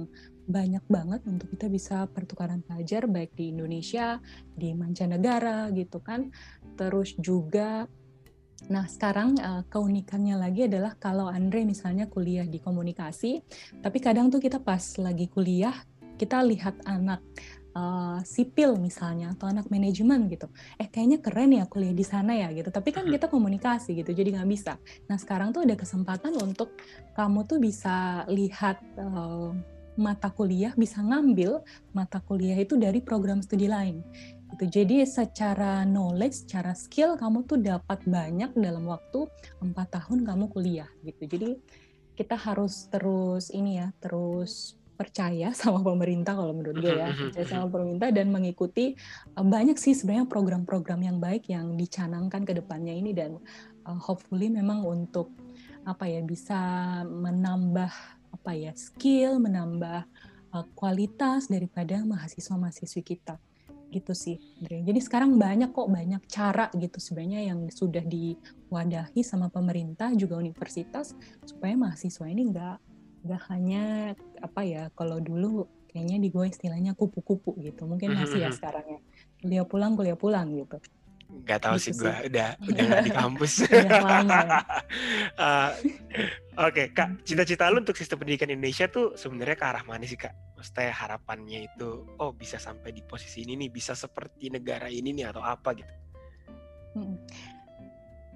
[0.50, 4.18] banyak banget untuk kita bisa pertukaran pelajar baik di Indonesia,
[4.52, 6.28] di mancanegara gitu kan.
[6.76, 7.86] Terus juga
[8.68, 13.40] Nah, sekarang uh, keunikannya lagi adalah kalau Andre misalnya kuliah di komunikasi,
[13.80, 15.72] tapi kadang tuh kita pas lagi kuliah,
[16.20, 17.24] kita lihat anak
[17.72, 20.50] uh, sipil misalnya atau anak manajemen gitu.
[20.76, 22.68] Eh kayaknya keren ya kuliah di sana ya gitu.
[22.68, 24.76] Tapi kan kita komunikasi gitu jadi nggak bisa.
[25.08, 26.74] Nah sekarang tuh ada kesempatan untuk
[27.14, 29.54] kamu tuh bisa lihat uh,
[30.00, 31.60] mata kuliah bisa ngambil
[31.92, 34.00] mata kuliah itu dari program studi lain
[34.56, 34.64] gitu.
[34.66, 39.30] Jadi secara knowledge, secara skill kamu tuh dapat banyak dalam waktu
[39.62, 41.22] empat tahun kamu kuliah gitu.
[41.26, 41.48] Jadi
[42.18, 47.66] kita harus terus ini ya, terus percaya sama pemerintah kalau menurut gue ya, percaya sama
[47.72, 48.92] pemerintah dan mengikuti
[49.38, 53.40] uh, banyak sih sebenarnya program-program yang baik yang dicanangkan ke depannya ini dan
[53.88, 55.32] uh, hopefully memang untuk
[55.88, 56.60] apa ya bisa
[57.08, 60.06] menambah apa ya skill, menambah
[60.54, 63.36] uh, kualitas daripada mahasiswa-mahasiswi kita.
[63.90, 64.38] Gitu sih.
[64.62, 71.18] Jadi sekarang banyak kok banyak cara gitu sebenarnya yang sudah diwadahi sama pemerintah juga universitas
[71.42, 72.76] supaya mahasiswa ini nggak
[73.26, 77.82] nggak hanya apa ya kalau dulu kayaknya di gue istilahnya kupu-kupu gitu.
[77.90, 79.00] Mungkin masih ya sekarang ya.
[79.42, 80.78] Kuliah pulang kuliah pulang gitu
[81.46, 83.52] Gak tau gitu sih gue udah udah gak di kampus.
[83.66, 83.68] uh,
[86.60, 90.18] Oke okay, kak, cita-cita lu untuk sistem pendidikan Indonesia tuh sebenarnya ke arah mana sih
[90.18, 90.34] kak?
[90.58, 95.32] Maksudnya harapannya itu, oh bisa sampai di posisi ini nih, bisa seperti negara ini nih
[95.32, 95.94] atau apa gitu?
[96.98, 97.16] Hmm.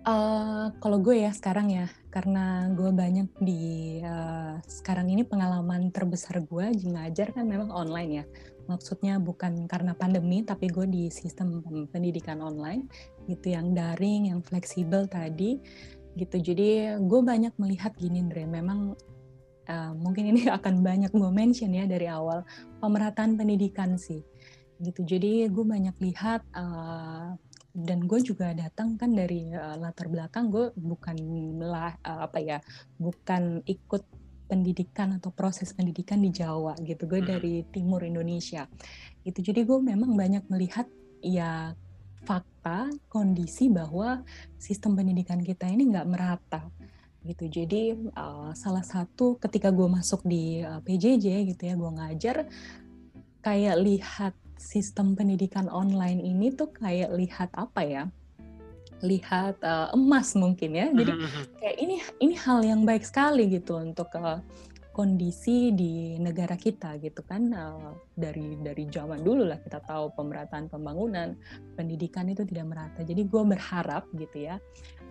[0.05, 6.41] Uh, kalau gue ya sekarang ya, karena gue banyak di uh, sekarang ini pengalaman terbesar
[6.49, 8.25] gue ngajar kan memang online ya
[8.67, 12.89] maksudnya bukan karena pandemi tapi gue di sistem pendidikan online
[13.29, 15.61] gitu yang daring yang fleksibel tadi
[16.15, 16.37] gitu.
[16.39, 18.95] Jadi gue banyak melihat gini Andre memang
[19.69, 22.47] uh, mungkin ini akan banyak gue mention ya dari awal
[22.79, 24.23] pemerataan pendidikan sih
[24.83, 25.07] gitu.
[25.07, 27.35] Jadi gue banyak lihat uh,
[27.75, 31.17] dan gue juga datang kan dari uh, latar belakang gue bukan
[31.59, 32.59] lah uh, apa ya
[33.03, 37.09] bukan ikut pendidikan atau proses pendidikan di Jawa gitu.
[37.09, 37.29] Gue hmm.
[37.29, 38.69] dari timur Indonesia.
[39.25, 40.87] Itu jadi gue memang banyak melihat
[41.25, 41.73] ya
[42.25, 44.25] fakta kondisi bahwa
[44.57, 46.63] sistem pendidikan kita ini nggak merata
[47.25, 47.49] gitu.
[47.49, 52.37] Jadi uh, salah satu ketika gue masuk di uh, PJJ gitu ya, gue ngajar
[53.45, 58.05] kayak lihat sistem pendidikan online ini tuh kayak lihat apa ya?
[59.05, 60.89] Lihat uh, emas mungkin ya.
[60.89, 61.55] Jadi mm-hmm, mm-hmm.
[61.61, 64.41] kayak ini ini hal yang baik sekali gitu untuk uh,
[64.95, 70.71] kondisi di negara kita gitu kan uh, dari dari zaman dulu lah kita tahu pemerataan
[70.71, 71.35] pembangunan
[71.75, 73.03] pendidikan itu tidak merata.
[73.03, 74.57] Jadi gue berharap gitu ya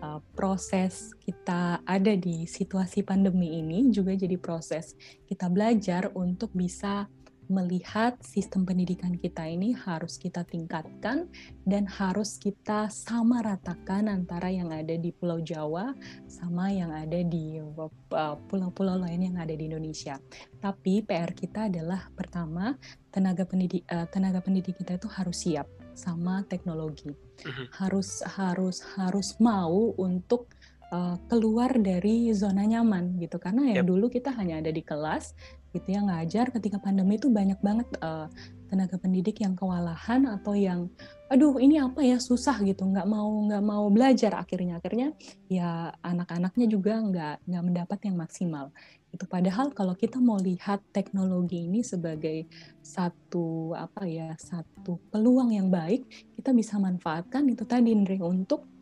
[0.00, 4.96] uh, proses kita ada di situasi pandemi ini juga jadi proses
[5.28, 7.06] kita belajar untuk bisa
[7.48, 11.28] melihat sistem pendidikan kita ini harus kita tingkatkan
[11.64, 15.92] dan harus kita sama ratakan antara yang ada di Pulau Jawa
[16.28, 20.16] sama yang ada di uh, pulau-pulau lain yang ada di Indonesia.
[20.60, 22.74] Tapi PR kita adalah pertama
[23.12, 27.12] tenaga pendidik uh, tenaga pendidik kita itu harus siap sama teknologi.
[27.44, 27.74] Mhm.
[27.78, 30.50] Harus harus harus mau untuk
[30.94, 33.86] uh, keluar dari zona nyaman gitu karena ya yep.
[33.86, 35.34] dulu kita hanya ada di kelas
[35.74, 38.30] gitu ya ngajar ketika pandemi itu banyak banget uh,
[38.70, 40.90] tenaga pendidik yang kewalahan atau yang
[41.30, 42.86] aduh ini apa ya susah gitu.
[42.86, 44.78] Nggak mau nggak mau belajar akhirnya.
[44.78, 45.14] Akhirnya
[45.50, 48.70] ya anak-anaknya juga nggak nggak mendapat yang maksimal.
[49.14, 52.50] Itu padahal kalau kita mau lihat teknologi ini sebagai
[52.82, 56.02] satu apa ya satu peluang yang baik
[56.34, 58.73] kita bisa manfaatkan itu tadi Indri untuk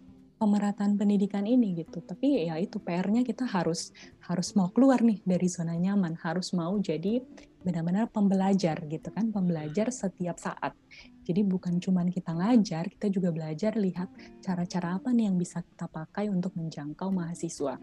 [0.42, 2.02] pemerataan pendidikan ini gitu.
[2.02, 3.94] Tapi ya itu PR-nya kita harus
[4.26, 7.22] harus mau keluar nih dari zona nyaman, harus mau jadi
[7.62, 10.74] benar-benar pembelajar gitu kan, pembelajar setiap saat.
[11.22, 14.10] Jadi bukan cuma kita ngajar, kita juga belajar lihat
[14.42, 17.78] cara-cara apa nih yang bisa kita pakai untuk menjangkau mahasiswa.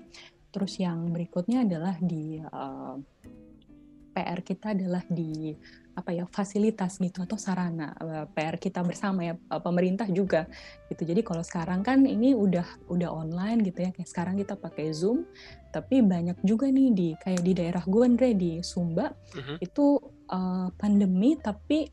[0.52, 3.00] Terus yang berikutnya adalah di uh,
[4.12, 5.56] PR kita adalah di
[6.00, 10.48] apa ya fasilitas gitu atau sarana eh, PR kita bersama ya eh, pemerintah juga
[10.88, 11.04] gitu.
[11.04, 15.28] Jadi kalau sekarang kan ini udah udah online gitu ya kayak sekarang kita pakai Zoom
[15.70, 19.62] tapi banyak juga nih di kayak di daerah gue Andre di Sumba uh-huh.
[19.62, 20.02] itu
[20.34, 21.86] uh, pandemi tapi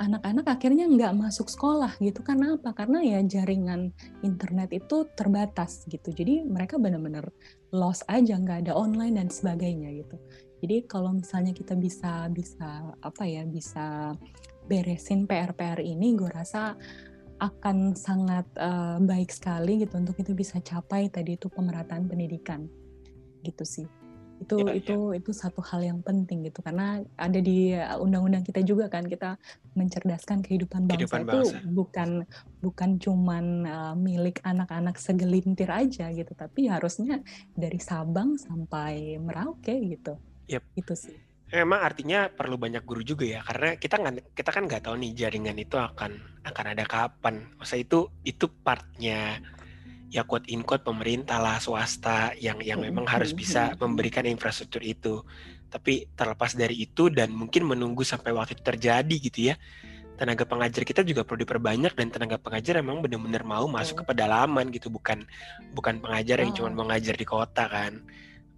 [0.00, 2.24] anak-anak akhirnya nggak masuk sekolah gitu.
[2.24, 2.72] Karena apa?
[2.72, 3.92] Karena ya jaringan
[4.24, 6.08] internet itu terbatas gitu.
[6.08, 7.28] Jadi mereka benar-benar
[7.76, 10.16] lost aja nggak ada online dan sebagainya gitu
[10.60, 14.12] jadi kalau misalnya kita bisa bisa apa ya bisa
[14.68, 16.76] beresin PR-PR ini, gue rasa
[17.40, 22.68] akan sangat uh, baik sekali gitu untuk itu bisa capai tadi itu pemerataan pendidikan.
[23.40, 23.88] Gitu sih.
[24.40, 25.20] Itu ya, itu ya.
[25.20, 26.60] itu satu hal yang penting gitu.
[26.60, 29.40] Karena ada di undang-undang kita juga kan kita
[29.72, 31.58] mencerdaskan kehidupan bangsa kehidupan itu bangsa.
[31.72, 32.10] bukan
[32.60, 36.36] bukan cuman uh, milik anak-anak segelintir aja gitu.
[36.36, 37.24] Tapi harusnya
[37.56, 40.20] dari Sabang sampai Merauke gitu
[40.50, 40.64] Yep.
[40.74, 41.16] Itu sih.
[41.50, 45.10] Memang artinya perlu banyak guru juga ya, karena kita nggak kita kan nggak tahu nih
[45.18, 47.42] jaringan itu akan akan ada kapan.
[47.58, 49.42] Masa itu itu partnya
[50.14, 55.26] ya quote in quote pemerintah lah swasta yang yang memang harus bisa memberikan infrastruktur itu.
[55.70, 59.58] Tapi terlepas dari itu dan mungkin menunggu sampai waktu itu terjadi gitu ya,
[60.18, 64.70] tenaga pengajar kita juga perlu diperbanyak dan tenaga pengajar memang benar-benar mau masuk ke pedalaman
[64.70, 65.26] gitu, bukan
[65.74, 68.06] bukan pengajar yang cuma mengajar di kota kan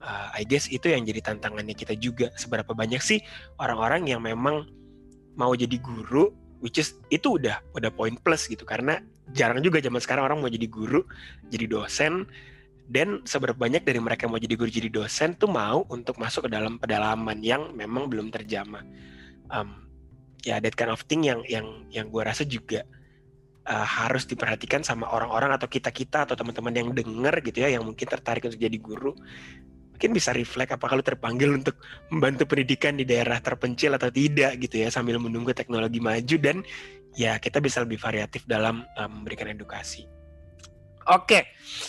[0.02, 2.34] uh, I guess itu yang jadi tantangannya kita juga.
[2.34, 3.22] Seberapa banyak sih
[3.62, 4.68] orang-orang yang memang
[5.38, 6.28] mau jadi guru
[6.60, 8.66] which is itu udah udah poin plus gitu.
[8.66, 9.00] Karena
[9.32, 11.06] jarang juga zaman sekarang orang mau jadi guru
[11.48, 12.26] jadi dosen.
[12.92, 16.44] Dan seberapa banyak dari mereka yang mau jadi guru jadi dosen tuh mau untuk masuk
[16.44, 18.84] ke dalam pedalaman yang memang belum terjamah.
[19.48, 19.88] Um,
[20.42, 22.82] ya that kind of thing yang yang yang gue rasa juga
[23.66, 27.86] uh, harus diperhatikan sama orang-orang atau kita kita atau teman-teman yang dengar gitu ya yang
[27.86, 29.14] mungkin tertarik untuk jadi guru
[30.02, 31.78] mungkin bisa refleks apakah lu terpanggil untuk
[32.10, 36.66] membantu pendidikan di daerah terpencil atau tidak gitu ya sambil menunggu teknologi maju dan
[37.14, 40.10] ya kita bisa lebih variatif dalam uh, memberikan edukasi.
[41.06, 41.42] Oke, okay.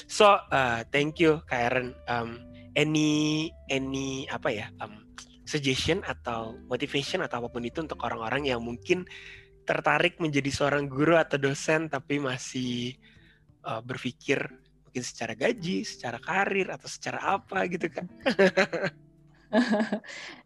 [0.05, 1.97] so uh, thank you Karen.
[2.05, 2.37] Um,
[2.77, 5.09] any any apa ya um,
[5.49, 9.09] suggestion atau motivation atau apa pun itu untuk orang-orang yang mungkin
[9.65, 12.93] tertarik menjadi seorang guru atau dosen tapi masih
[13.65, 14.37] uh, berpikir
[14.93, 18.05] mungkin secara gaji, secara karir atau secara apa gitu kan?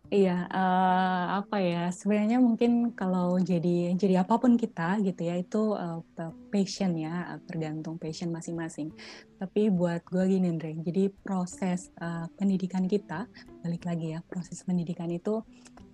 [0.08, 5.76] Iya, uh, apa ya, sebenarnya mungkin kalau jadi jadi apa pun kita gitu ya, itu
[5.76, 6.00] uh,
[6.48, 8.92] passion ya, tergantung passion masing-masing.
[9.36, 13.28] Tapi buat gue gini Andre, jadi proses uh, pendidikan kita,
[13.68, 15.44] balik lagi ya, proses pendidikan itu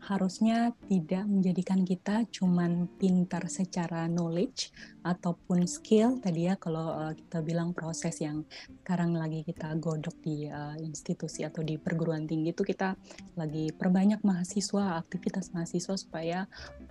[0.03, 4.69] harusnya tidak menjadikan kita cuman pintar secara knowledge
[5.01, 8.43] ataupun skill tadi ya kalau uh, kita bilang proses yang
[8.83, 12.99] sekarang lagi kita godok di uh, institusi atau di perguruan tinggi itu kita
[13.39, 16.39] lagi perbanyak mahasiswa aktivitas mahasiswa supaya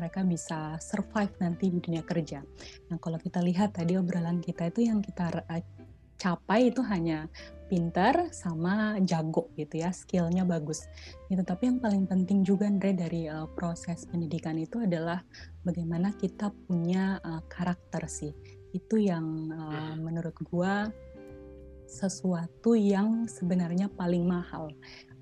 [0.00, 2.40] mereka bisa survive nanti di dunia kerja.
[2.88, 5.62] Nah kalau kita lihat tadi obrolan kita itu yang kita uh,
[6.16, 7.28] capai itu hanya
[7.72, 10.84] pintar sama jago gitu ya, skillnya bagus.
[11.32, 11.40] Gitu.
[11.40, 15.24] Tapi yang paling penting juga Andre dari uh, proses pendidikan itu adalah
[15.64, 18.36] bagaimana kita punya uh, karakter sih.
[18.76, 20.92] Itu yang uh, menurut gua
[21.88, 24.68] sesuatu yang sebenarnya paling mahal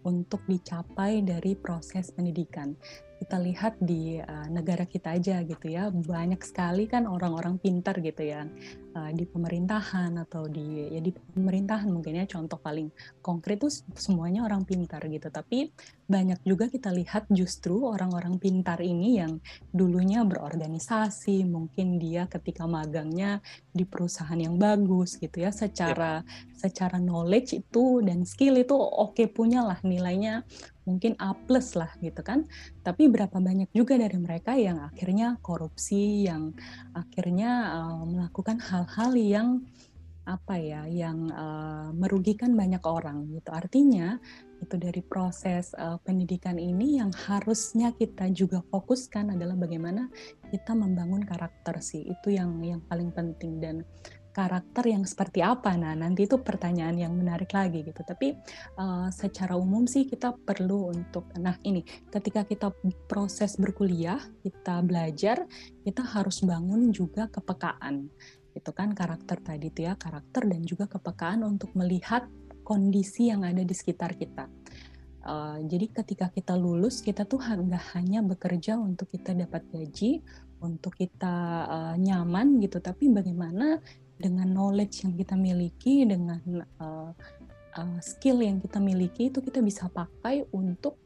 [0.02, 2.74] untuk dicapai dari proses pendidikan
[3.20, 5.92] kita lihat di uh, negara kita aja gitu ya.
[5.92, 8.48] Banyak sekali kan orang-orang pintar gitu ya.
[8.90, 12.24] Uh, di pemerintahan atau di ya di pemerintahan mungkin ya.
[12.24, 12.88] Contoh paling
[13.20, 15.28] konkret tuh semuanya orang pintar gitu.
[15.28, 15.68] Tapi
[16.08, 19.36] banyak juga kita lihat justru orang-orang pintar ini yang
[19.68, 25.52] dulunya berorganisasi mungkin dia ketika magangnya di perusahaan yang bagus gitu ya.
[25.52, 26.56] Secara yep.
[26.56, 30.42] secara knowledge itu dan skill itu oke okay punya lah nilainya
[30.90, 32.50] mungkin A plus lah gitu kan.
[32.82, 36.50] Tapi berapa banyak juga dari mereka yang akhirnya korupsi, yang
[36.90, 39.48] akhirnya uh, melakukan hal-hal yang
[40.26, 43.50] apa ya, yang uh, merugikan banyak orang gitu.
[43.54, 44.18] Artinya
[44.60, 50.12] itu dari proses uh, pendidikan ini yang harusnya kita juga fokuskan adalah bagaimana
[50.52, 52.04] kita membangun karakter sih.
[52.04, 53.82] Itu yang yang paling penting dan
[54.30, 55.74] karakter yang seperti apa?
[55.74, 58.00] Nah, nanti itu pertanyaan yang menarik lagi gitu.
[58.02, 58.34] Tapi
[58.78, 62.70] uh, secara umum sih kita perlu untuk, nah ini, ketika kita
[63.10, 65.44] proses berkuliah, kita belajar,
[65.82, 68.08] kita harus bangun juga kepekaan.
[68.54, 72.26] Itu kan karakter tadi itu ya, karakter dan juga kepekaan untuk melihat
[72.62, 74.46] kondisi yang ada di sekitar kita.
[75.20, 80.24] Uh, jadi ketika kita lulus, kita tuh nggak hanya bekerja untuk kita dapat gaji,
[80.60, 81.34] untuk kita
[81.68, 83.80] uh, nyaman gitu, tapi bagaimana
[84.20, 86.40] dengan knowledge yang kita miliki, dengan
[86.78, 87.10] uh,
[87.80, 91.00] uh, skill yang kita miliki itu kita bisa pakai untuk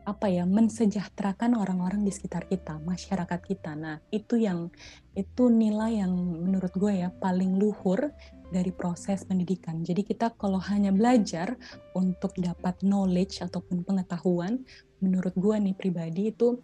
[0.00, 3.78] apa ya mensejahterakan orang-orang di sekitar kita, masyarakat kita.
[3.78, 4.72] Nah itu yang
[5.14, 8.10] itu nilai yang menurut gue ya paling luhur
[8.50, 9.86] dari proses pendidikan.
[9.86, 11.54] Jadi kita kalau hanya belajar
[11.94, 14.66] untuk dapat knowledge ataupun pengetahuan,
[14.98, 16.58] menurut gue nih pribadi itu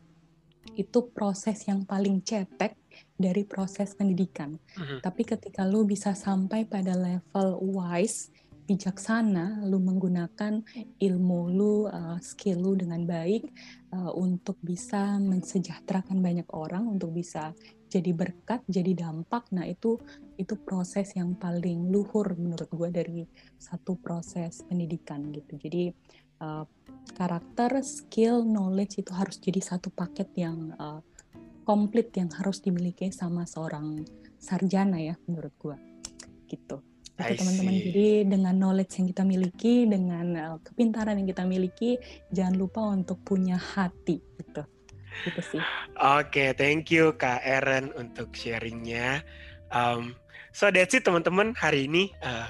[0.75, 2.75] itu proses yang paling cetek
[3.17, 4.57] dari proses pendidikan.
[4.57, 5.01] Uh-huh.
[5.01, 8.31] Tapi ketika lu bisa sampai pada level wise,
[8.67, 10.59] bijaksana, lu menggunakan
[10.99, 13.47] ilmu lu, uh, skill lu dengan baik
[13.95, 17.55] uh, untuk bisa mensejahterakan banyak orang, untuk bisa
[17.87, 19.47] jadi berkat, jadi dampak.
[19.55, 20.03] Nah itu
[20.35, 23.23] itu proses yang paling luhur menurut gue dari
[23.57, 25.55] satu proses pendidikan gitu.
[25.55, 25.95] Jadi
[26.43, 26.67] uh,
[27.15, 31.01] karakter, skill, knowledge itu harus jadi satu paket yang uh,
[31.67, 34.07] komplit yang harus dimiliki sama seorang
[34.39, 35.77] sarjana ya menurut gue
[36.47, 36.79] gitu.
[37.19, 37.75] gitu teman-teman.
[37.75, 41.99] Jadi dengan knowledge yang kita miliki, dengan uh, kepintaran yang kita miliki,
[42.31, 44.63] jangan lupa untuk punya hati gitu.
[45.27, 45.63] Gitu sih.
[45.97, 49.27] Oke, okay, thank you Kak Eren untuk sharingnya.
[49.75, 50.15] Um,
[50.55, 52.15] so that's it teman-teman hari ini.
[52.23, 52.47] Uh,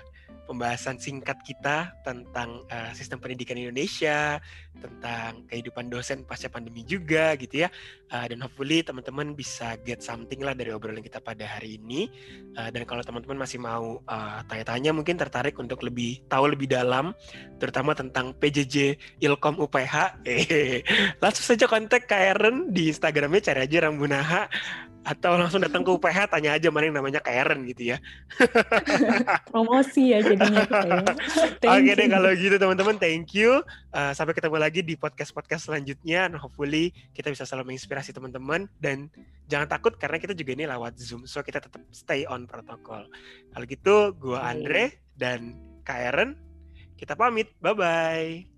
[0.47, 4.39] pembahasan singkat kita tentang uh, sistem pendidikan Indonesia,
[4.79, 7.69] tentang kehidupan dosen pasca pandemi juga gitu ya.
[8.07, 12.07] Uh, dan hopefully teman-teman bisa get something lah dari obrolan kita pada hari ini.
[12.55, 17.17] Uh, dan kalau teman-teman masih mau tanya tanya-tanya mungkin tertarik untuk lebih tahu lebih dalam
[17.57, 19.95] terutama tentang PJJ Ilkom UPH,
[20.29, 20.85] eh,
[21.19, 24.43] langsung saja kontak Karen di Instagramnya cari aja Rambunaha
[25.07, 28.03] atau langsung datang ke UPH tanya aja mana yang namanya Karen gitu ya.
[29.55, 30.99] Promosi ya jadinya ya.
[31.79, 33.63] Oke deh kalau gitu teman-teman thank you.
[33.95, 36.27] Uh, sampai ketemu lagi di podcast-podcast selanjutnya.
[36.27, 39.07] And hopefully kita bisa selalu menginspirasi teman-teman dan
[39.47, 41.23] jangan takut karena kita juga ini lewat Zoom.
[41.31, 43.07] So kita tetap stay on protokol.
[43.55, 45.55] Kalau gitu gua Andre dan
[45.87, 46.35] Karen
[46.99, 47.55] kita pamit.
[47.63, 48.56] Bye bye.